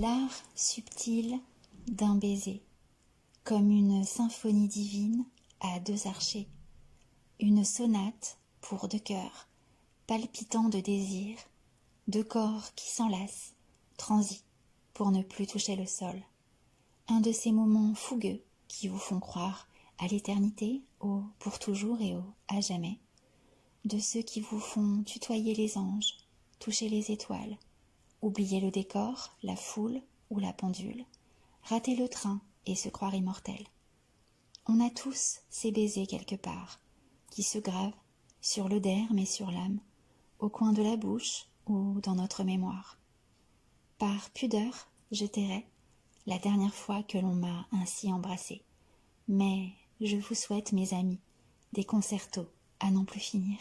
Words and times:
L'art 0.00 0.42
subtil 0.54 1.38
d'un 1.86 2.14
baiser, 2.14 2.62
comme 3.44 3.70
une 3.70 4.02
symphonie 4.02 4.66
divine 4.66 5.26
à 5.60 5.78
deux 5.78 6.06
archers, 6.06 6.48
une 7.38 7.66
sonate 7.66 8.38
pour 8.62 8.88
deux 8.88 8.98
cœurs, 8.98 9.46
palpitants 10.06 10.70
de 10.70 10.80
désir, 10.80 11.36
deux 12.08 12.24
corps 12.24 12.74
qui 12.76 12.88
s'enlacent, 12.88 13.52
transis, 13.98 14.42
pour 14.94 15.10
ne 15.10 15.22
plus 15.22 15.46
toucher 15.46 15.76
le 15.76 15.84
sol. 15.84 16.18
Un 17.08 17.20
de 17.20 17.30
ces 17.30 17.52
moments 17.52 17.94
fougueux 17.94 18.42
qui 18.68 18.88
vous 18.88 18.96
font 18.96 19.20
croire 19.20 19.68
à 19.98 20.06
l'éternité, 20.06 20.80
au 21.00 21.24
pour 21.38 21.58
toujours 21.58 22.00
et 22.00 22.16
au 22.16 22.24
à 22.48 22.62
jamais, 22.62 22.98
de 23.84 23.98
ceux 23.98 24.22
qui 24.22 24.40
vous 24.40 24.60
font 24.60 25.02
tutoyer 25.02 25.54
les 25.54 25.76
anges, 25.76 26.16
toucher 26.58 26.88
les 26.88 27.10
étoiles, 27.10 27.58
oublier 28.22 28.60
le 28.60 28.70
décor, 28.70 29.36
la 29.42 29.56
foule 29.56 30.00
ou 30.30 30.38
la 30.38 30.52
pendule, 30.52 31.04
rater 31.62 31.96
le 31.96 32.08
train 32.08 32.40
et 32.66 32.74
se 32.74 32.88
croire 32.88 33.14
immortel. 33.14 33.66
On 34.66 34.84
a 34.84 34.90
tous 34.90 35.40
ces 35.48 35.72
baisers 35.72 36.06
quelque 36.06 36.36
part, 36.36 36.80
qui 37.30 37.42
se 37.42 37.58
gravent 37.58 37.96
sur 38.40 38.68
le 38.68 38.80
derme 38.80 39.18
et 39.18 39.26
sur 39.26 39.50
l'âme, 39.50 39.80
au 40.38 40.48
coin 40.48 40.72
de 40.72 40.82
la 40.82 40.96
bouche 40.96 41.46
ou 41.66 42.00
dans 42.00 42.14
notre 42.14 42.44
mémoire. 42.44 42.98
Par 43.98 44.30
pudeur, 44.30 44.88
je 45.12 45.26
tairai 45.26 45.66
la 46.26 46.38
dernière 46.38 46.74
fois 46.74 47.02
que 47.02 47.18
l'on 47.18 47.34
m'a 47.34 47.66
ainsi 47.72 48.12
embrassé. 48.12 48.62
Mais 49.28 49.72
je 50.00 50.16
vous 50.16 50.34
souhaite, 50.34 50.72
mes 50.72 50.94
amis, 50.94 51.20
des 51.72 51.84
concertos 51.84 52.48
à 52.78 52.90
n'en 52.90 53.04
plus 53.04 53.20
finir. 53.20 53.58